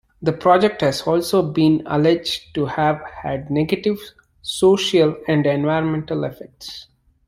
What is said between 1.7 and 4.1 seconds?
alleged to have had negative